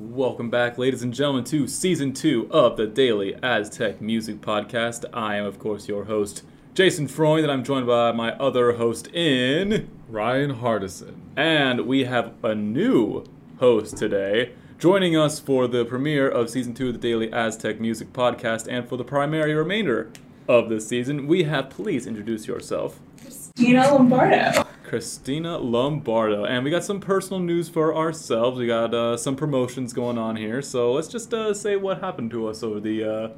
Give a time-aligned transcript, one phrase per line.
[0.00, 5.04] Welcome back, ladies and gentlemen, to season two of the Daily Aztec Music Podcast.
[5.12, 9.08] I am, of course, your host, Jason Freund, and I'm joined by my other host
[9.08, 9.90] in.
[10.08, 11.14] Ryan Hardison.
[11.34, 13.24] And we have a new
[13.58, 18.12] host today, joining us for the premiere of season two of the Daily Aztec Music
[18.12, 20.12] Podcast, and for the primary remainder
[20.46, 21.70] of this season, we have.
[21.70, 23.00] Please introduce yourself.
[23.20, 24.64] Cristina Lombardo.
[24.88, 26.44] Cristina Lombardo.
[26.44, 28.58] And we got some personal news for ourselves.
[28.58, 30.62] We got uh, some promotions going on here.
[30.62, 33.28] So let's just uh, say what happened to us over the uh,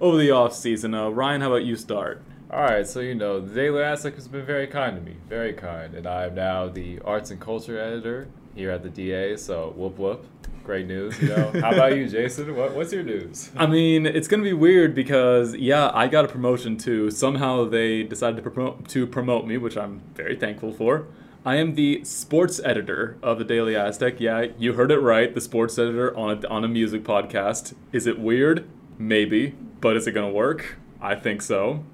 [0.00, 0.94] over the off season.
[0.94, 2.22] Uh, Ryan, how about you start?
[2.48, 5.52] All right, so you know, the Daily Aztec has been very kind to me, very
[5.52, 9.36] kind, and I am now the arts and culture editor here at the DA.
[9.36, 10.24] So whoop whoop,
[10.66, 11.18] great news.
[11.22, 12.54] You know, how about you, Jason?
[12.56, 13.50] What, what's your news?
[13.56, 17.10] I mean, it's gonna be weird because yeah, I got a promotion too.
[17.12, 21.06] Somehow they decided to promote to promote me, which I'm very thankful for.
[21.44, 24.20] I am the sports editor of the Daily Aztec.
[24.20, 25.32] Yeah, you heard it right.
[25.32, 27.72] The sports editor on a, on a music podcast.
[27.92, 28.68] Is it weird?
[28.98, 30.78] Maybe, but is it gonna work?
[31.00, 31.84] I think so.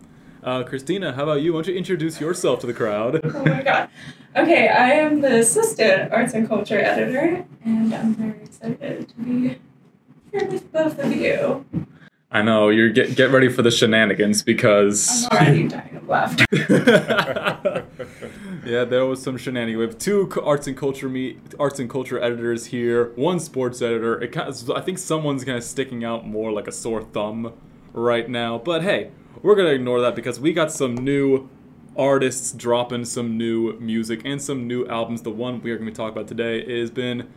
[0.43, 1.53] Uh, Cristina, how about you?
[1.53, 3.21] Why don't you introduce yourself to the crowd?
[3.35, 3.91] Oh my god.
[4.35, 9.59] Okay, I am the assistant arts and culture editor, and I'm very excited to be
[10.33, 11.67] here with both of you.
[12.31, 16.47] I know you're get get ready for the shenanigans because I'm already dying of laughter.
[18.65, 19.79] yeah, there was some shenanigans.
[19.79, 24.19] We have two arts and culture me arts and culture editors here, one sports editor.
[24.19, 27.53] It kind of, I think someone's kind of sticking out more like a sore thumb
[27.93, 28.57] right now.
[28.57, 29.11] But hey,
[29.43, 31.51] we're gonna ignore that because we got some new
[31.97, 35.23] artists dropping some new music and some new albums.
[35.23, 37.29] The one we are gonna be talking about today has been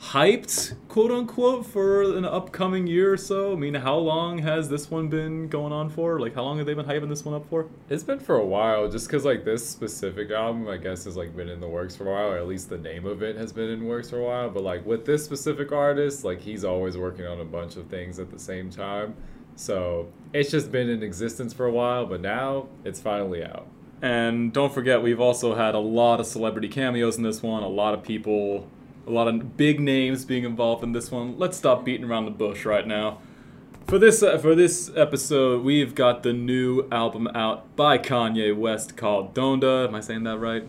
[0.00, 3.52] hyped, quote unquote, for an upcoming year or so.
[3.52, 6.20] I mean, how long has this one been going on for?
[6.20, 7.68] Like, how long have they been hyping this one up for?
[7.88, 11.36] It's been for a while, just because like this specific album, I guess, has like
[11.36, 13.52] been in the works for a while, or at least the name of it has
[13.52, 14.50] been in works for a while.
[14.50, 18.20] But like with this specific artist, like he's always working on a bunch of things
[18.20, 19.16] at the same time.
[19.56, 23.66] So it's just been in existence for a while, but now it's finally out.
[24.00, 27.68] And don't forget, we've also had a lot of celebrity cameos in this one, a
[27.68, 28.68] lot of people,
[29.06, 31.38] a lot of big names being involved in this one.
[31.38, 33.18] Let's stop beating around the bush right now.
[33.88, 38.98] For this uh, for this episode, we've got the new album out by Kanye West
[38.98, 39.88] called Donda.
[39.88, 40.68] Am I saying that right?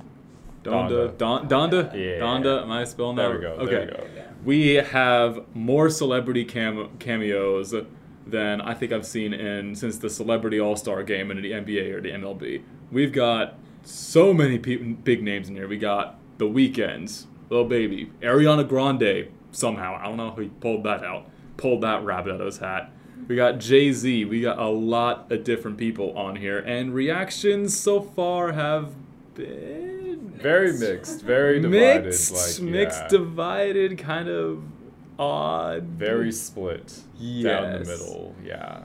[0.64, 1.18] Donda.
[1.18, 1.94] Don, Donda?
[1.94, 2.20] Yeah.
[2.20, 2.64] Donda.
[2.64, 3.28] Am I spelling that?
[3.28, 3.52] There we go.
[3.52, 3.72] Okay.
[3.72, 4.24] There we go.
[4.46, 7.76] We have more celebrity cam- cameos
[8.26, 11.94] than I think I've seen in since the Celebrity All Star Game in the NBA
[11.94, 12.62] or the MLB.
[12.92, 15.68] We've got so many pe- big names in here.
[15.68, 19.30] We got The Weeknd, Lil Baby, Ariana Grande.
[19.52, 22.58] Somehow I don't know how he pulled that out, pulled that rabbit out of his
[22.60, 22.92] hat.
[23.28, 24.26] We got Jay Z.
[24.26, 28.90] We got a lot of different people on here, and reactions so far have
[29.36, 32.06] been Very mixed, very divided.
[32.06, 33.08] mixed, like mixed, yeah.
[33.10, 34.64] divided, kind of
[35.18, 35.84] odd.
[35.84, 37.02] very split
[37.44, 38.36] down the middle.
[38.44, 38.82] Yeah.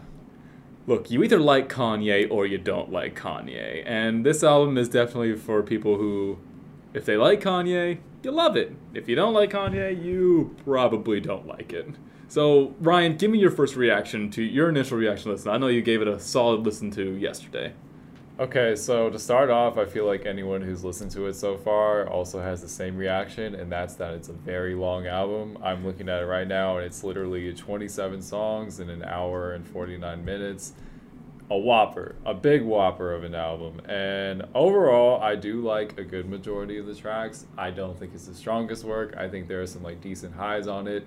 [0.86, 3.82] Look, you either like Kanye or you don't like Kanye.
[3.86, 6.38] And this album is definitely for people who,
[6.92, 8.74] if they like Kanye, you love it.
[8.92, 11.88] If you don't like Kanye, you probably don't like it.
[12.28, 15.50] So, Ryan, give me your first reaction to your initial reaction listen.
[15.50, 17.72] I know you gave it a solid listen to yesterday.
[18.36, 22.08] Okay, so to start off, I feel like anyone who's listened to it so far
[22.08, 25.56] also has the same reaction, and that's that it's a very long album.
[25.62, 29.64] I'm looking at it right now, and it's literally 27 songs in an hour and
[29.64, 30.72] 49 minutes.
[31.48, 33.80] A whopper, a big whopper of an album.
[33.88, 37.46] And overall, I do like a good majority of the tracks.
[37.56, 39.14] I don't think it's the strongest work.
[39.16, 41.06] I think there are some like decent highs on it,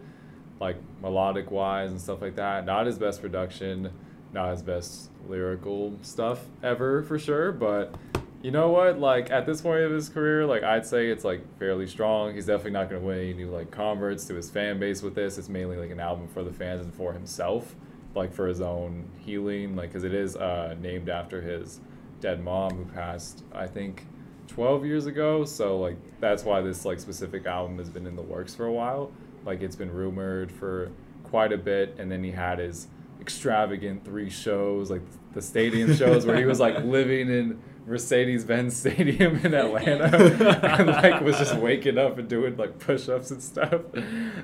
[0.61, 2.65] like melodic wise and stuff like that.
[2.65, 3.91] Not his best production,
[4.33, 7.95] not his best lyrical stuff ever for sure, but
[8.41, 8.99] you know what?
[8.99, 12.33] Like at this point of his career, like I'd say it's like fairly strong.
[12.35, 15.37] He's definitely not to win any new like converts to his fan base with this.
[15.37, 17.75] It's mainly like an album for the fans and for himself,
[18.15, 21.79] like for his own healing, like because it is uh, named after his
[22.19, 24.05] dead mom who passed, I think,
[24.47, 25.43] 12 years ago.
[25.43, 28.73] So like that's why this like specific album has been in the works for a
[28.73, 29.11] while.
[29.45, 30.91] Like it's been rumored for
[31.23, 32.87] quite a bit, and then he had his
[33.27, 35.01] extravagant three shows, like
[35.33, 40.05] the stadium shows where he was like living in Mercedes Benz Stadium in Atlanta
[40.79, 43.81] and like was just waking up and doing like push ups and stuff.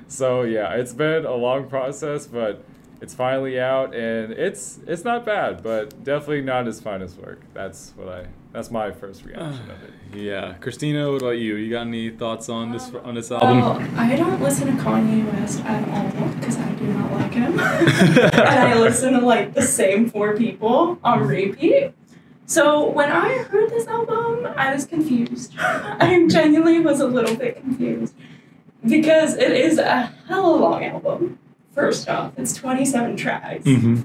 [0.09, 2.61] So yeah, it's been a long process, but
[3.03, 7.41] it's finally out and it's it's not bad, but definitely not his finest work.
[7.53, 9.93] That's what I that's my first reaction of it.
[10.15, 11.55] Yeah, Cristina, what about you?
[11.55, 13.95] You got any thoughts on this Um, on this album Well, album?
[13.97, 17.59] I don't listen to Kanye West at all because I do not like him.
[17.59, 21.93] and I listen to like the same four people on repeat.
[22.45, 25.55] So when I heard this album, I was confused.
[25.59, 28.13] I genuinely was a little bit confused.
[28.87, 31.39] because it is a hell of a long album.
[31.73, 34.01] First off, it's 27 tracks, Mm-hmm.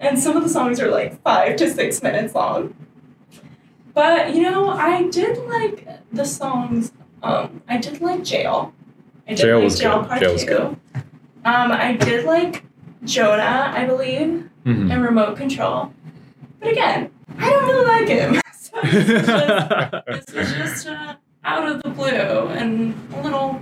[0.00, 2.74] and some of the songs are like five to six minutes long.
[3.94, 6.92] But you know, I did like the songs.
[7.22, 8.72] Um, I did like Jail.
[9.26, 10.08] I did Jail like was Jail good.
[10.08, 10.46] Part Jail was Two.
[10.48, 10.76] good.
[11.44, 12.64] Um, I did like
[13.04, 14.92] Jonah, I believe, Mhm.
[14.92, 15.92] and Remote Control.
[16.60, 18.40] But again, I don't really like him.
[18.58, 21.14] so this was just, this was just uh,
[21.44, 23.60] out of the blue and a little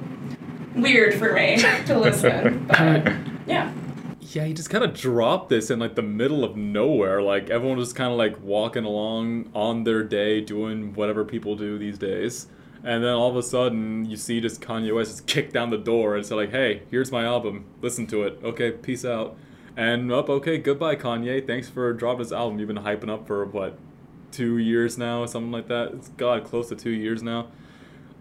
[0.74, 2.66] weird for me to listen.
[2.68, 3.12] But
[3.46, 3.72] yeah.
[4.20, 7.20] Yeah, he just kind of dropped this in like the middle of nowhere.
[7.20, 11.76] Like everyone was kind of like walking along on their day, doing whatever people do
[11.78, 12.46] these days.
[12.84, 15.78] And then all of a sudden, you see just Kanye West just kick down the
[15.78, 17.66] door and say like, "Hey, here's my album.
[17.80, 18.40] Listen to it.
[18.42, 19.36] Okay, peace out."
[19.76, 21.46] And up, okay, goodbye, Kanye.
[21.46, 22.58] Thanks for dropping this album.
[22.58, 23.78] You've been hyping up for what,
[24.30, 25.92] two years now, something like that.
[25.92, 27.48] It's God, close to two years now.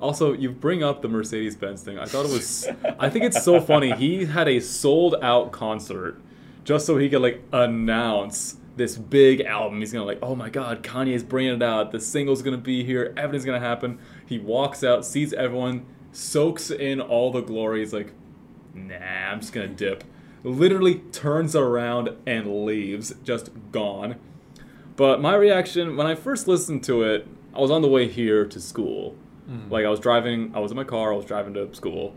[0.02, 2.00] Also, you bring up the Mercedes Benz thing.
[2.00, 2.68] I thought it was.
[3.00, 3.92] I think it's so funny.
[3.92, 6.20] He had a sold out concert
[6.64, 9.80] just so he could like announce this big album.
[9.80, 11.92] He's gonna like, oh my god, Kanye's bringing it out.
[11.92, 13.14] The single's gonna be here.
[13.16, 14.00] Everything's gonna happen.
[14.26, 17.80] He walks out, sees everyone, soaks in all the glory.
[17.82, 18.14] He's like,
[18.74, 20.04] nah, I'm just gonna dip.
[20.44, 24.16] Literally turns around and leaves, just gone.
[24.96, 28.46] But my reaction when I first listened to it, I was on the way here
[28.46, 29.16] to school.
[29.50, 29.72] Mm.
[29.72, 32.16] Like I was driving, I was in my car, I was driving to school,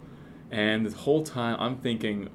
[0.50, 2.30] and this whole time I'm thinking,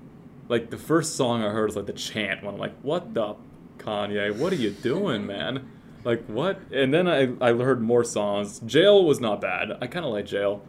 [0.48, 2.56] like the first song I heard was like the chant one.
[2.56, 3.36] I'm like, what the
[3.78, 4.36] Kanye?
[4.36, 5.70] What are you doing, man?
[6.04, 6.60] Like what?
[6.72, 8.60] And then I I heard more songs.
[8.60, 9.78] Jail was not bad.
[9.82, 10.62] I kind of like Jail.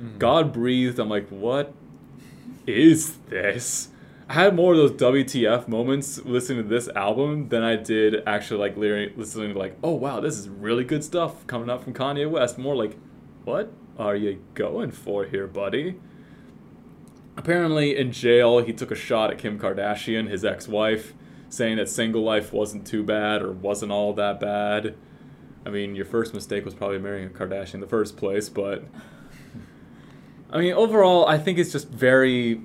[0.00, 0.18] Mm-hmm.
[0.18, 0.98] God breathed.
[0.98, 1.72] I'm like, what
[2.66, 3.88] is this?
[4.30, 8.60] I had more of those WTF moments listening to this album than I did actually
[8.60, 12.30] like listening to like, oh wow, this is really good stuff coming out from Kanye
[12.30, 12.58] West.
[12.58, 12.98] More like,
[13.48, 15.98] what are you going for here, buddy?
[17.34, 21.14] Apparently, in jail, he took a shot at Kim Kardashian, his ex-wife,
[21.48, 24.96] saying that single life wasn't too bad or wasn't all that bad.
[25.64, 28.84] I mean, your first mistake was probably marrying a Kardashian in the first place, but
[30.50, 32.60] I mean, overall, I think it's just very.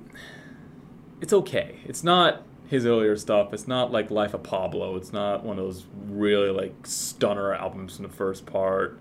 [1.22, 1.78] It's okay.
[1.86, 3.54] It's not his earlier stuff.
[3.54, 4.96] It's not like Life of Pablo.
[4.96, 8.98] It's not one of those really like stunner albums in the first part,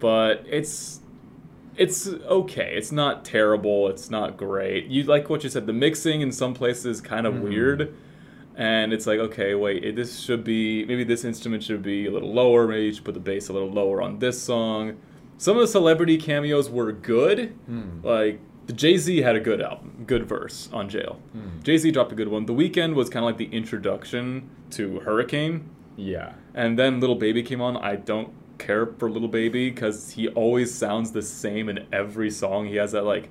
[0.00, 1.00] but it's
[1.76, 2.74] it's okay.
[2.76, 3.88] It's not terrible.
[3.88, 4.86] It's not great.
[4.86, 5.66] You like what you said.
[5.66, 7.42] The mixing in some places kind of Mhm.
[7.42, 7.94] weird,
[8.56, 12.10] and it's like okay, wait, it, this should be maybe this instrument should be a
[12.10, 12.66] little lower.
[12.68, 14.96] Maybe you should put the bass a little lower on this song.
[15.38, 17.54] Some of the celebrity cameos were good.
[17.66, 18.00] Hmm.
[18.02, 21.18] Like the Jay Z had a good album, good verse on Jail.
[21.32, 21.60] Hmm.
[21.64, 22.46] Jay Z dropped a good one.
[22.46, 26.34] The Weeknd was kind of like the introduction to Hurricane, Yeah.
[26.54, 27.76] and then Lil Baby came on.
[27.76, 32.66] I don't care for Lil Baby because he always sounds the same in every song.
[32.66, 33.28] He has that like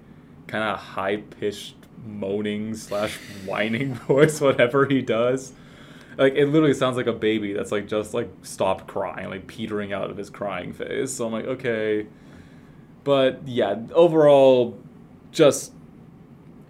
[0.47, 1.75] kind of high pitched
[2.05, 5.53] moaning slash whining voice, whatever he does.
[6.17, 9.93] Like it literally sounds like a baby that's like just like stopped crying, like petering
[9.93, 11.13] out of his crying phase.
[11.13, 12.07] So I'm like, okay.
[13.03, 14.77] But yeah, overall,
[15.31, 15.73] just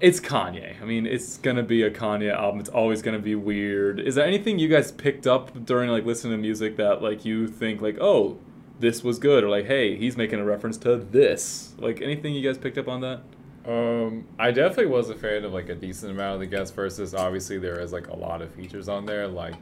[0.02, 0.82] it's Kanye.
[0.82, 2.60] I mean, it's gonna be a Kanye album.
[2.60, 4.00] It's always gonna be weird.
[4.00, 7.48] Is there anything you guys picked up during like listening to music that like you
[7.48, 8.38] think like, oh,
[8.80, 11.76] this was good, or like, hey, he's making a reference to this?
[11.78, 13.22] Like anything you guys picked up on that?
[13.66, 17.14] Um, I definitely was a fan of like a decent amount of the guest verses.
[17.14, 19.28] Obviously, there is like a lot of features on there.
[19.28, 19.54] Like,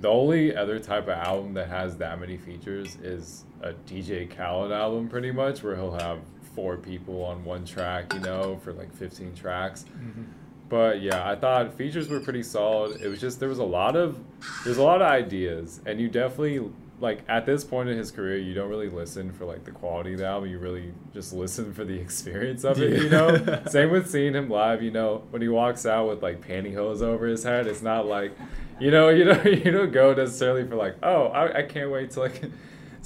[0.00, 4.70] the only other type of album that has that many features is a DJ Khaled
[4.70, 6.20] album, pretty much, where he'll have
[6.58, 9.84] four people on one track, you know, for like 15 tracks.
[9.84, 10.24] Mm-hmm.
[10.68, 13.00] But yeah, I thought features were pretty solid.
[13.00, 14.18] It was just there was a lot of
[14.64, 18.38] there's a lot of ideas, and you definitely like at this point in his career,
[18.38, 20.50] you don't really listen for like the quality of the album.
[20.50, 23.02] You really just listen for the experience of it.
[23.04, 24.82] You know, same with seeing him live.
[24.82, 28.36] You know, when he walks out with like pantyhose over his head, it's not like,
[28.80, 32.10] you know, you know, you don't go necessarily for like, oh, I, I can't wait
[32.10, 32.42] to like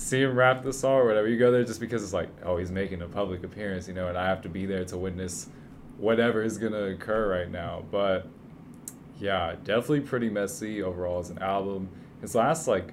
[0.03, 1.29] see him rap the song or whatever.
[1.29, 4.09] You go there just because it's like, oh, he's making a public appearance, you know,
[4.09, 5.49] and I have to be there to witness
[5.99, 7.85] whatever is gonna occur right now.
[7.91, 8.27] But
[9.19, 11.89] yeah, definitely pretty messy overall as an album.
[12.21, 12.93] His last like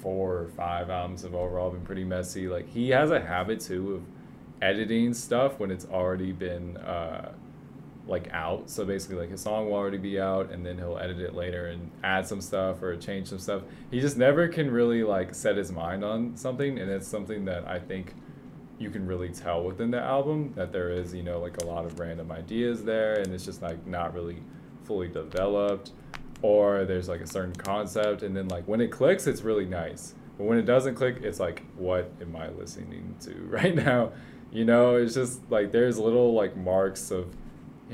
[0.00, 2.48] four or five albums have overall been pretty messy.
[2.48, 4.02] Like he has a habit too of
[4.62, 7.32] editing stuff when it's already been uh,
[8.06, 8.68] like out.
[8.68, 11.66] So basically, like his song will already be out, and then he'll edit it later
[11.66, 13.62] and add some stuff or change some stuff.
[13.90, 17.66] He just never can really like set his mind on something, and it's something that
[17.66, 18.14] I think
[18.78, 21.84] you can really tell within the album that there is you know like a lot
[21.84, 24.42] of random ideas there, and it's just like not really
[24.84, 25.92] fully developed,
[26.42, 30.14] or there's like a certain concept, and then like when it clicks, it's really nice.
[30.36, 34.12] But when it doesn't click, it's like, what am I listening to right now?
[34.52, 37.34] You know, it's just like there's little like marks of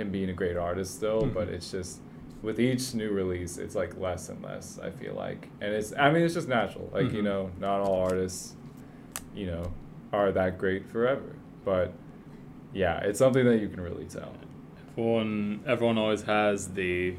[0.00, 1.34] him being a great artist still, Mhm.
[1.34, 2.00] but it's just
[2.42, 4.78] with each new release, it's like less and less.
[4.82, 6.88] I feel like, and it's I mean it's just natural.
[6.92, 7.24] Like you Mhm.
[7.24, 8.56] know, not all artists,
[9.34, 9.72] you know,
[10.12, 11.36] are that great forever.
[11.64, 11.92] But
[12.72, 14.32] yeah, it's something that you can really tell.
[14.92, 17.14] Everyone, everyone always has the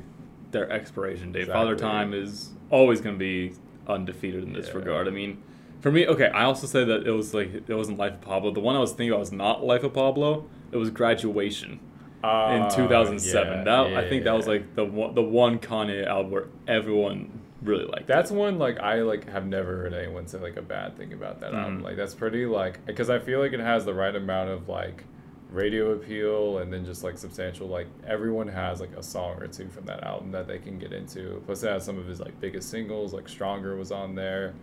[0.51, 1.47] their expiration date.
[1.47, 3.53] Father Time is always going to be
[3.87, 4.75] undefeated in this Yeah.
[4.79, 5.07] regard.
[5.07, 5.37] I mean,
[5.79, 8.51] for me, okay, I also say that it was like it wasn't Life of Pablo.
[8.51, 10.45] The one I was thinking about was not Life of Pablo.
[10.73, 11.79] It was Graduation
[12.23, 13.47] in Uh, 2007.
[13.59, 16.47] yeah, that yeah, I think that was like the one, the one Kanye album where
[16.67, 18.07] everyone really liked.
[18.07, 21.39] That's one like I like have never heard anyone say like a bad thing about
[21.41, 21.79] that album.
[21.79, 21.83] Mhm.
[21.83, 25.03] Like that's pretty like because I feel like it has the right amount of like
[25.51, 29.67] radio appeal and then just like substantial like everyone has like a song or two
[29.67, 31.41] from that album that they can get into.
[31.45, 34.53] Plus it has some of his like biggest singles like Stronger was on there,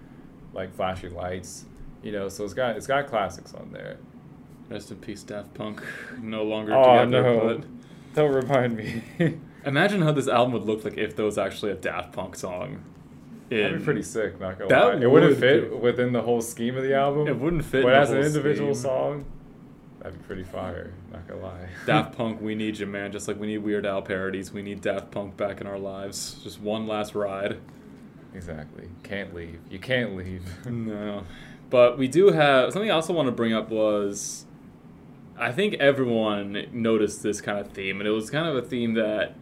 [0.55, 1.67] like Flashing Lights,
[2.03, 2.29] you know.
[2.29, 3.99] So it's got it's got classics on there.
[4.69, 5.83] Rest in peace, Daft Punk.
[6.21, 7.23] No longer Oh, together.
[7.23, 7.57] no.
[7.59, 7.67] But
[8.15, 9.03] Don't remind me.
[9.65, 12.83] imagine how this album would look like if there was actually a Daft Punk song.
[13.49, 14.39] That'd be pretty sick.
[14.39, 15.01] Not gonna That lie.
[15.01, 17.27] It wouldn't fit be- within the whole scheme of the album.
[17.29, 17.83] It wouldn't fit.
[17.83, 18.83] But in as an individual scheme.
[18.91, 19.25] song,
[20.01, 20.93] that'd be pretty fire.
[21.11, 21.69] Not gonna lie.
[21.87, 23.11] Daft Punk, we need you, man.
[23.11, 26.35] Just like we need Weird Al parodies, we need Daft Punk back in our lives.
[26.45, 27.57] Just one last ride.
[28.35, 28.89] exactly.
[29.03, 29.61] Can't leave.
[29.71, 30.45] You can't leave.
[30.71, 31.25] No.
[31.71, 34.45] But we do have something I also want to bring up was
[35.39, 38.95] I think everyone noticed this kind of theme, and it was kind of a theme
[38.95, 39.35] that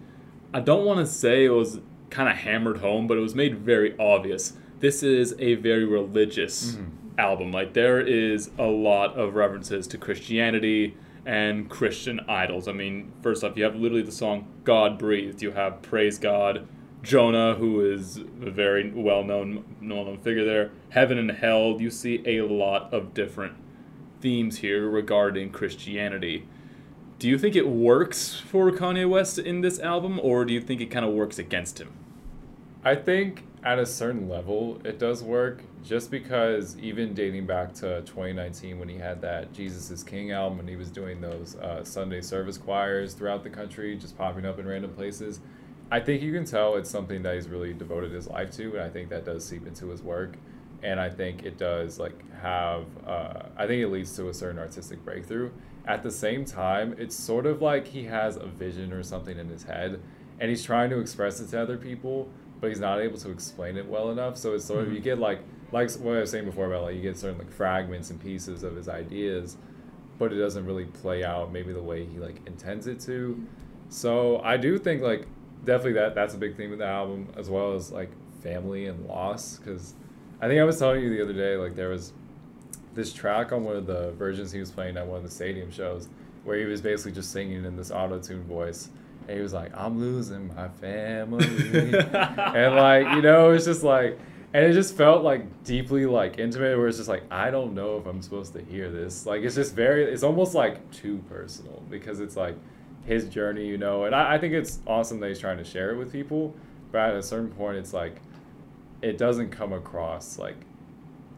[0.53, 3.59] I don't want to say it was kind of hammered home, but it was made
[3.59, 4.57] very obvious.
[4.81, 7.19] This is a very religious Mhm.
[7.19, 7.51] album.
[7.51, 12.69] Like there is a lot of references to Christianity and Christian idols.
[12.69, 16.67] I mean, first off, you have literally the song "God Breathed." You have "Praise God,"
[17.03, 20.71] Jonah, who is a very well-known, well-known figure there.
[20.91, 21.79] Heaven and hell.
[21.81, 23.55] You see a lot of different
[24.21, 26.47] themes here regarding Christianity.
[27.19, 30.81] Do you think it works for Kanye West in this album, or do you think
[30.81, 31.93] it kind of works against him?
[32.85, 38.03] I think at a certain level it does work just because even dating back to
[38.03, 41.83] 2019 when he had that Jesus is King album and he was doing those uh,
[41.85, 45.41] Sunday service choirs throughout the country, just popping up in random places.
[45.91, 48.83] I think you can tell it's something that he's really devoted his life to, and
[48.83, 50.37] I think that does seep into his work.
[50.83, 54.59] And I think it does like have, uh, I think it leads to a certain
[54.59, 55.51] artistic breakthrough.
[55.87, 59.49] At the same time, it's sort of like he has a vision or something in
[59.49, 60.01] his head,
[60.41, 62.29] and he's trying to express it to other people,
[62.61, 64.37] but he's not able to explain it well enough.
[64.37, 64.95] So it's sort of Mhm.
[64.95, 65.41] you get like
[65.73, 68.63] like what I was saying before about like you get certain like fragments and pieces
[68.63, 69.57] of his ideas,
[70.19, 73.45] but it doesn't really play out maybe the way he like intends it to.
[73.89, 75.27] So I do think like
[75.65, 78.11] definitely that that's a big theme of the album as well as like
[78.43, 79.95] family and loss because
[80.41, 82.13] I think I was telling you the other day like there was
[82.95, 85.71] this track on one of the versions he was playing at one of the stadium
[85.71, 86.09] shows
[86.45, 88.91] where he was basically just singing in this auto tune voice.
[89.29, 91.47] And he was like I'm losing my family.
[92.15, 94.19] And like you know it's just like
[94.55, 97.99] and it just felt like deeply like intimate where it's just like i don't know
[97.99, 99.27] if i'm supposed to hear this.
[99.27, 102.57] Like it's just very it's almost like too personal because it's like
[103.05, 104.05] his journey you know?
[104.05, 106.55] And i, I think it's awesome that he's trying to share it with people
[106.93, 108.21] but at a certain point it's like
[109.03, 110.57] it doesn't come across like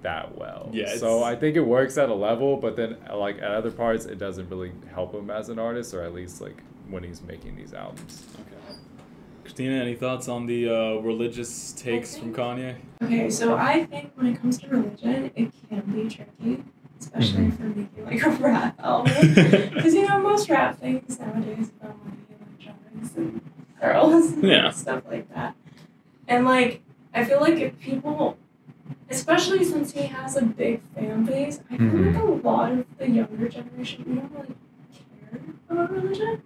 [0.03, 3.51] that well Yeah, so i think it works at a level but then like at
[3.51, 7.03] other parts it doesn't really help him as an artist or at least like when
[7.03, 8.79] he's making these albums Okay.
[9.43, 12.77] Cristina, any thoughts on the uh, religious takes from Kanye?
[13.03, 16.63] Okay, so I think when it comes to religion, it can be tricky,
[17.01, 17.57] especially Mhm.
[17.57, 19.15] for making like a rap album.
[19.75, 23.41] Because you know, most rap things nowadays about money and drugs and
[23.81, 24.71] girls and Yeah.
[24.71, 25.55] stuff like that.
[26.29, 26.83] And like,
[27.15, 28.37] I feel like if people,
[29.11, 32.15] especially since he has a big fan base, I feel Mhm.
[32.15, 34.55] like a lot of the younger generation, we don't really
[35.31, 36.43] care about religion.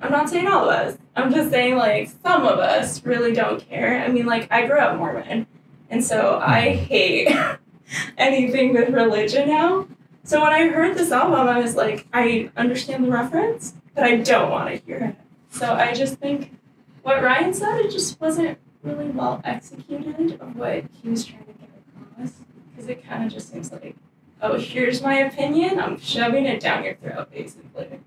[0.00, 0.98] I'm not saying all of us.
[1.14, 4.02] I'm just saying like some of us really don't care.
[4.04, 5.46] I mean, like I grew up Mormon,
[5.90, 7.28] and so I hate
[8.18, 9.86] anything with religion now.
[10.24, 14.16] So when I heard this album, I was like, I understand the reference, but I
[14.16, 15.16] don't want to hear it.
[15.50, 16.56] So I just think
[17.02, 21.52] what Ryan said, it just wasn't really well executed of what he was trying to
[21.52, 21.68] get
[22.16, 22.32] across.
[22.70, 23.96] Because it kind of just seems like,
[24.40, 28.00] oh, here's my opinion, I'm shoving it down your throat, basically.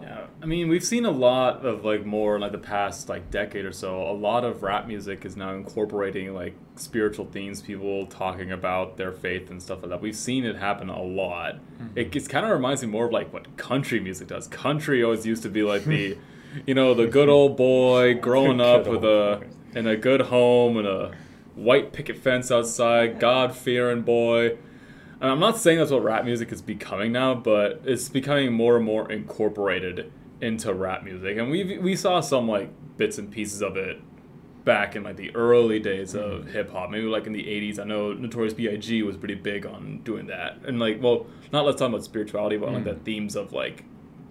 [0.00, 3.64] Yeah, I mean, we've seen a lot of like more like the past like decade
[3.64, 4.02] or so.
[4.02, 9.12] A lot of rap music is now incorporating like spiritual themes, people talking about their
[9.12, 10.00] faith and stuff like that.
[10.00, 11.54] We've seen it happen a lot.
[11.54, 11.98] Mm-hmm.
[11.98, 14.48] It, it kind of reminds me more of like what country music does.
[14.48, 16.18] Country always used to be like the,
[16.66, 19.42] you know, the good old boy growing up with a
[19.74, 21.12] in a good home and a
[21.54, 24.58] white picket fence outside, God fearing boy.
[25.20, 28.76] And I'm not saying that's what rap music is becoming now, but it's becoming more
[28.76, 31.38] and more incorporated into rap music.
[31.38, 34.00] And we we saw some like bits and pieces of it
[34.64, 36.50] back in like the early days of mm-hmm.
[36.50, 37.78] hip hop, maybe like in the '80s.
[37.78, 39.02] I know Notorious B.I.G.
[39.02, 42.72] was pretty big on doing that, and like, well, not let's talk about spirituality, but
[42.72, 42.84] like mm.
[42.84, 43.84] the themes of like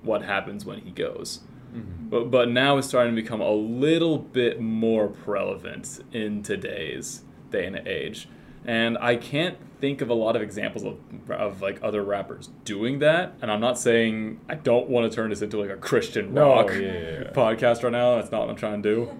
[0.04, 1.42] what happens when he goes.
[1.74, 2.10] Mm-hmm.
[2.10, 7.66] But but now it's starting to become a little bit more relevant in today's day
[7.66, 8.28] and age,
[8.66, 10.98] and I can't think of a lot of examples of
[11.32, 13.34] of like other rappers doing that.
[13.42, 16.50] And I'm not saying I don't want to turn this into like a Christian No,
[16.50, 17.32] rock yeah, yeah, yeah.
[17.34, 18.16] podcast right now.
[18.16, 19.18] That's not what I'm trying to do.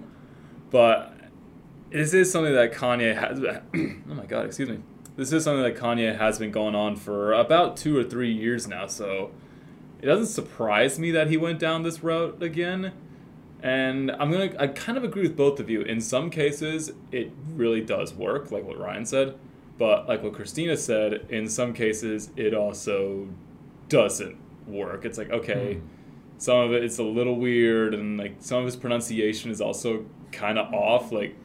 [0.70, 1.14] But
[1.92, 3.40] this is something that Kanye has.
[4.10, 4.80] oh my god, excuse me.
[5.18, 8.68] This is something that Kanye has been going on for about two or three years
[8.68, 8.88] now.
[8.88, 9.32] So
[10.02, 12.94] it doesn't surprise me that he went down this route again.
[13.64, 15.82] And I'm gonna, I kind of agree with both of you.
[15.82, 19.36] In some cases, it really does work, like what Ryan said.
[19.78, 23.28] But like what Cristina said, in some cases, it also
[23.90, 25.06] doesn't work.
[25.06, 25.88] It's like, okay, hmm.
[26.38, 30.06] some of it it's a little weird, and like some of his pronunciation is also
[30.32, 31.12] kind of off.
[31.12, 31.36] Like,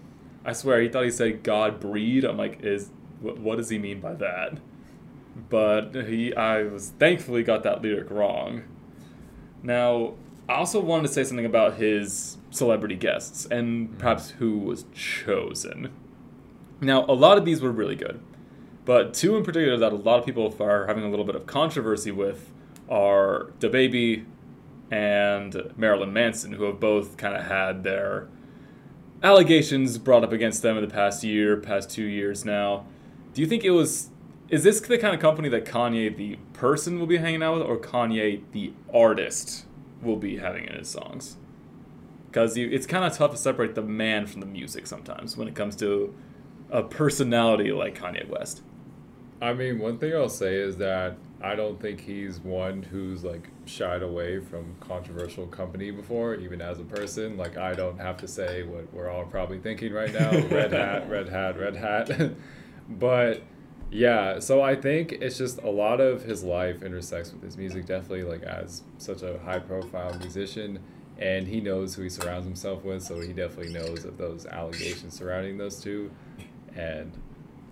[0.44, 2.25] I swear, he thought he said God breed.
[2.25, 4.58] I'm like, is what, what does he mean by that?
[5.48, 8.62] But he, I was thankfully got that lyric wrong.
[9.62, 10.14] Now,
[10.48, 13.98] I also wanted to say something about his celebrity guests and mm-hmm.
[13.98, 15.92] perhaps who was chosen.
[16.80, 18.20] Now, a lot of these were really good,
[18.84, 21.46] but two in particular that a lot of people are having a little bit of
[21.46, 22.52] controversy with
[22.88, 24.24] are DaBaby
[24.90, 28.28] and Marilyn Manson, who have both kind of had their
[29.22, 32.86] allegations brought up against them in the past year, past two years now.
[33.32, 34.10] Do you think it was?
[34.48, 37.66] Is this the kind of company that Kanye the person will be hanging out with,
[37.66, 39.66] or Kanye the artist
[40.02, 41.36] will be having in his songs?
[42.28, 45.54] Because it's kind of tough to separate the man from the music sometimes when it
[45.54, 46.14] comes to
[46.70, 48.62] a personality like Kanye West.
[49.40, 53.48] I mean, one thing I'll say is that I don't think he's one who's like
[53.66, 57.36] shied away from controversial company before, even as a person.
[57.36, 61.10] Like, I don't have to say what we're all probably thinking right now red hat,
[61.10, 62.32] red hat, red hat.
[62.88, 63.42] but
[63.90, 67.86] yeah, so I think it's just a lot of his life intersects with his music,
[67.86, 70.80] definitely, like, as such a high profile musician.
[71.18, 75.14] And he knows who he surrounds himself with, so he definitely knows of those allegations
[75.14, 76.10] surrounding those two.
[76.75, 77.10] And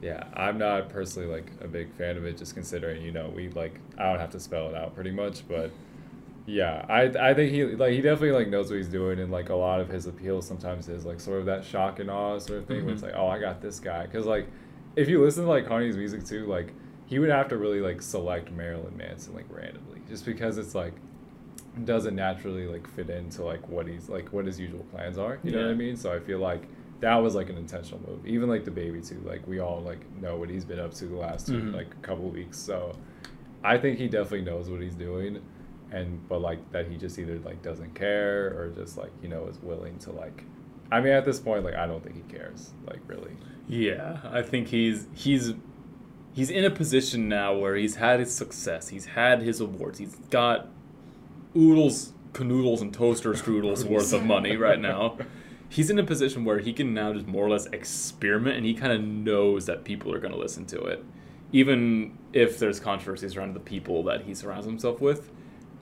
[0.00, 3.48] yeah, I'm not personally like a big fan of it, just considering you know we
[3.50, 5.70] like I don't have to spell it out pretty much, but
[6.46, 9.48] yeah, I I think he like he definitely like knows what he's doing, and like
[9.48, 12.59] a lot of his appeal sometimes is like sort of that shock and awe sort
[12.61, 13.12] of thing, where it's mm-hmm.
[13.12, 14.46] like oh I got this guy, because like
[14.96, 16.72] if you listen to like Kanye's music too, like
[17.07, 20.94] he would have to really like select Marilyn Manson like randomly, just because it's like
[21.85, 25.38] doesn't naturally like fit into like what he's like what his usual plans are.
[25.42, 25.96] You know what I mean?
[25.96, 26.62] So I feel like
[27.00, 28.24] that was like an intentional move.
[28.26, 29.20] Even like DaBaby too.
[29.26, 31.74] Like we all like know what he's been up to the last two, Mhm.
[31.74, 32.59] like couple weeks.
[32.59, 32.92] So
[33.64, 35.42] I think he definitely knows what he's doing,
[35.90, 39.46] and but like that he just either like doesn't care or just like you know
[39.48, 40.44] is willing to like.
[40.94, 42.70] I mean, at this point, like I don't think he cares.
[42.87, 43.33] Like really.
[43.66, 45.54] Yeah, I think he's he's
[46.33, 50.14] he's in a position now where he's had his success, he's had his awards, he's
[50.30, 50.68] got
[51.57, 55.18] oodles, canoodles, and toaster strudels worth of money right now.
[55.68, 58.74] He's in a position where he can now just more or less experiment, and he
[58.74, 61.04] kind of knows that people are going to listen to it,
[61.50, 65.33] even if there's controversies around the people that he surrounds himself with.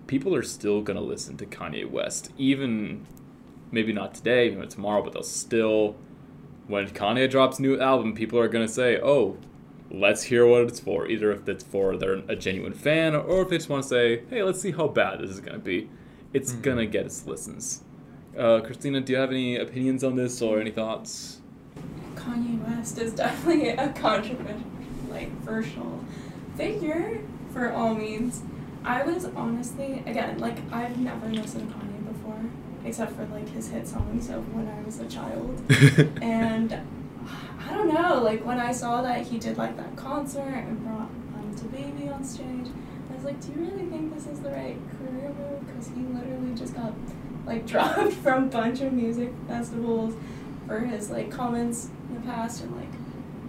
[0.06, 3.06] People are still going to listen to Kanye West, even
[3.72, 5.96] maybe not today, maybe tomorrow, but they'll still
[6.68, 9.36] when Kanye drops a new album, people are gonna say, "Oh,
[9.90, 13.48] let's hear what it's for." Either if it's for they're a genuine fan, or if
[13.48, 15.88] they just want to say, "Hey, let's see how bad this is gonna be."
[16.32, 17.82] It's gonna get its listens.
[18.38, 21.40] Uh, Cristina, do you have any opinions on this or any thoughts?
[22.14, 24.62] Kanye West is definitely a controversial,
[25.10, 26.04] like, controversial
[26.56, 27.18] figure
[27.52, 28.42] for all means.
[28.84, 31.91] I was honestly, again, like, I've never listened to Kanye before,
[32.84, 35.60] except for, like, his hit songs of when I was a child.
[36.22, 36.72] And
[37.64, 41.10] I don't know, like, when I saw that he did, like, that concert and brought
[41.34, 42.68] um, DaBaby on stage,
[43.10, 45.66] I was like, do you really think this is the right career move?
[45.66, 46.92] Because he literally just got,
[47.46, 50.14] like, dropped from a bunch of music festivals
[50.66, 52.88] for his like comments in the past and like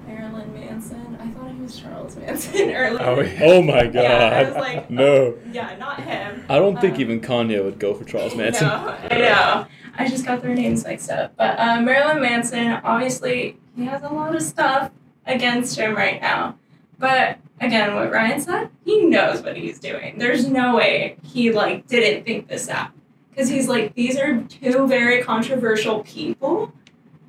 [0.07, 1.17] Marilyn Manson.
[1.21, 3.01] I thought he was Charles Manson earlier.
[3.01, 3.39] Oh, yeah.
[3.43, 3.95] oh my god!
[3.95, 5.35] Yeah, I was like, no.
[5.51, 6.43] Yeah, not him.
[6.49, 8.67] I don't think Um, even Kanye would go for Charles Manson.
[8.67, 9.65] No, I know.
[9.95, 11.35] I just got their names mixed up.
[11.37, 14.91] But uh, Marilyn Manson, obviously, he has a lot of stuff
[15.25, 16.57] against him right now.
[16.97, 20.17] But again, what Ryan said, he knows what he's doing.
[20.17, 22.89] There's no way he like didn't think this out.
[23.29, 26.71] Because he's like, these are two very controversial people,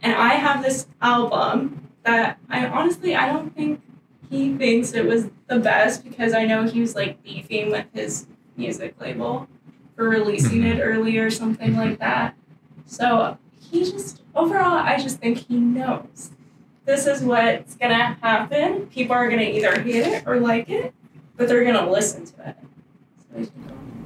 [0.02, 3.80] and I have this album that I honestly I don't think
[4.30, 8.26] he thinks it was the best because I know he was like beefing with his
[8.56, 9.48] music label
[9.96, 10.78] for releasing mm-hmm.
[10.78, 11.80] it early or something mm-hmm.
[11.80, 12.34] like that.
[12.86, 16.30] So he just overall, I just think he knows
[16.84, 18.86] this is what's gonna happen.
[18.86, 20.92] People are gonna either hate it or like it,
[21.36, 22.56] but they're gonna listen to it.
[23.18, 23.23] So he's just going,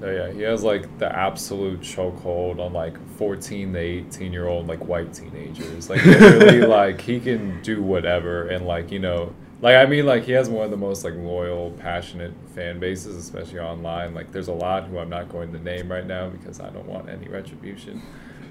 [0.00, 4.68] Oh, yeah, he has like the absolute chokehold on like 14 to 18 year old
[4.68, 5.90] like white teenagers.
[5.90, 10.24] Like literally, like he can do whatever and like you know, like I mean, like
[10.24, 14.14] he has one of the most like loyal, passionate fan bases, especially online.
[14.14, 16.86] Like there's a lot who I'm not going to name right now because I don't
[16.86, 18.00] want any retribution.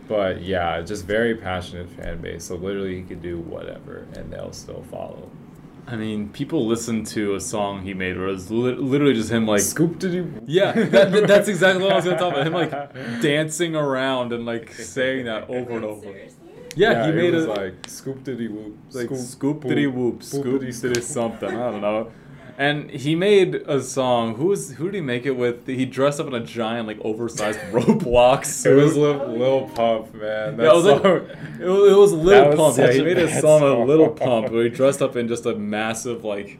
[0.07, 2.43] But yeah, just very passionate fan base.
[2.45, 5.29] So literally, he could do whatever and they'll still follow.
[5.89, 9.32] I mean, people listen to a song he made where it was li- literally just
[9.32, 10.34] him like Scoop did you?
[10.45, 12.45] Yeah, that, that- that's exactly what I was gonna talk about.
[12.45, 12.71] Him like
[13.21, 16.02] dancing around and like saying that over and over.
[16.02, 16.34] seriously?"
[16.76, 20.21] Yeah, he it made was a like scoop diddy whoop, like scoop, scoop diddy whoop,
[20.23, 21.50] scoop diddy something.
[21.50, 22.12] I don't know.
[22.60, 24.34] And he made a song.
[24.36, 25.67] Who was who did he make it with?
[25.67, 28.80] He dressed up in a giant like oversized Roblox It suit.
[28.80, 30.58] It was Lil, Lil Pump, man.
[30.58, 32.78] That Yeah, it was like it was, it was Lil was Pump.
[32.78, 33.82] Yeah, he made a song song.
[33.84, 36.58] of Lil Pump where he dressed up in just a massive like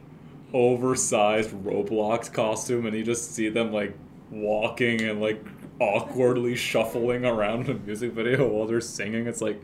[0.54, 3.96] oversized Roblox costume, and you just see them like
[4.30, 5.44] walking and like
[5.80, 9.26] awkwardly shuffling around in a music video while they're singing.
[9.26, 9.60] It's like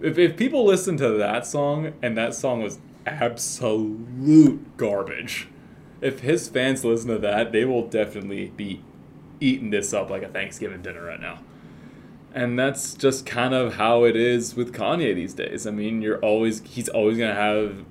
[0.00, 2.78] if if people listen to that song and that song was
[3.14, 5.48] absolute garbage,
[6.00, 8.82] if his fans listen to that, they will definitely be
[9.40, 11.40] eating this up like a Thanksgiving dinner right now.
[12.34, 15.66] And that's just kind of how it is with Kanye these days.
[15.66, 17.84] I mean, you're always he's always gonna have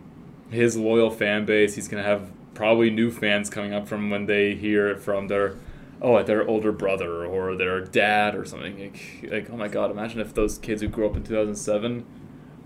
[0.49, 1.75] his loyal fan base.
[1.75, 5.55] He's gonna have probably new fans coming up from when they hear it from their
[6.01, 8.79] oh their older brother or their dad or something.
[8.79, 12.05] Like, like oh my god, imagine if those kids who grew up in 2007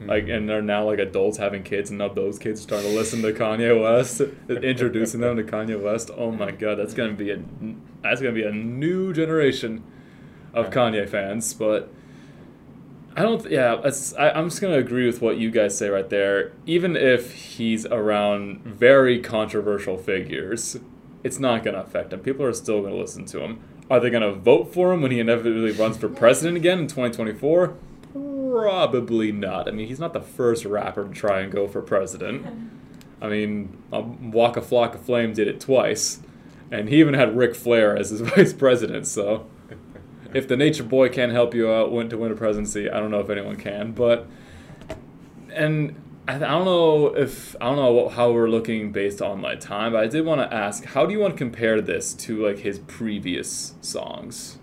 [0.08, 2.96] like and they're now like adults having kids and now those kids are starting to
[2.96, 4.22] listen to Kanye West.
[4.50, 6.12] Introducing them to Kanye West.
[6.16, 7.40] Oh my god that's gonna be a
[8.02, 9.84] that's gonna be a new generation
[10.54, 11.90] of Kanye fans but
[13.16, 13.76] i don't yeah
[14.20, 16.54] I, i'm just gonna agree with what you guys say right there.
[16.66, 20.78] Even if he's around very controversial figures
[21.24, 22.22] it's not gonna affect him.
[22.22, 23.60] People are still gonna listen to him.
[23.90, 27.76] Are they gonna vote for him when he inevitably runs for president again in 2024
[28.52, 29.68] Probably not.
[29.68, 32.46] I mean, he's not the first rapper to try and go for president.
[33.22, 36.20] I mean, um, Waka Flocka Flame did it twice,
[36.70, 39.08] and he even had Ric Flair as his vice president.
[39.08, 39.48] So,
[40.34, 43.12] if the Nature Boy can't help you out went to win a presidency, I don't
[43.12, 43.94] know if anyone can.
[43.94, 44.28] But,
[45.54, 45.96] and
[46.28, 50.04] I, don't know if I don't know how we're looking based on my time, but
[50.04, 52.80] I did want to ask, how do you want to compare this to like his
[52.80, 54.58] previous songs?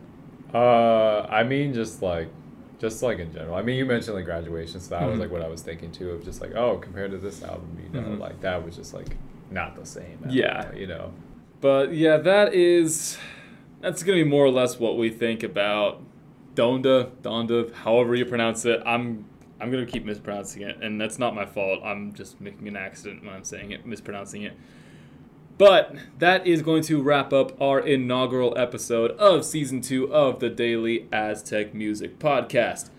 [0.52, 2.28] Uh, I mean, just like,
[2.78, 3.54] just like in general.
[3.56, 5.22] I mean, you mentioned like graduation, so that was Mhm.
[5.22, 6.10] like what I was thinking too.
[6.10, 8.18] Of just like, oh, compared to this album, you know, Mhm.
[8.20, 9.16] like that was just like
[9.50, 10.18] not the same.
[10.24, 10.68] at Yeah.
[10.72, 11.12] all, you know.
[11.60, 13.18] But yeah, that is
[13.80, 16.02] that's gonna be more or less what we think about
[16.54, 18.80] Donda, Donda, however you pronounce it.
[18.84, 19.24] I'm
[19.60, 21.80] I'm gonna keep mispronouncing it, and that's not my fault.
[21.84, 24.52] I'm just making an accident when I'm saying it, mispronouncing it.
[25.58, 30.48] But that is going to wrap up our inaugural episode of season two of the
[30.48, 32.90] Daily Aztec Music Podcast.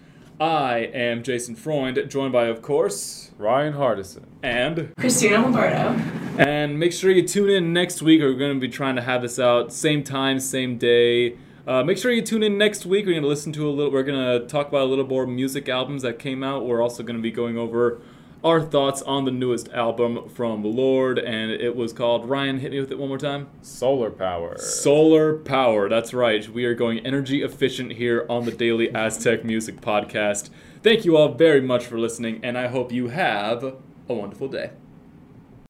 [0.41, 4.23] I am Jason Freund, joined by, of course, Ryan Hardison.
[4.43, 6.01] and Cristina Lombardo.
[6.37, 8.21] and make sure you tune in next week.
[8.21, 11.37] We're going to be trying to have this out same time, same day.
[11.65, 13.05] Uh, make sure you tune in next week.
[13.05, 13.91] We're going to listen to a little.
[13.91, 16.65] We're going to talk about a little more music albums that came out.
[16.65, 17.99] We're also going to be going over
[18.43, 22.59] our thoughts on the newest album from Lorde, and it was called Ryan.
[22.59, 23.47] Hit me with it one more time.
[23.61, 24.57] Solar Power.
[24.57, 25.89] Solar power.
[25.89, 26.47] That's right.
[26.47, 30.49] We are going energy efficient here on the Daily Aztec Music Podcast.
[30.81, 33.63] Thank you all very much for listening, and I hope you have
[34.07, 34.71] a wonderful day.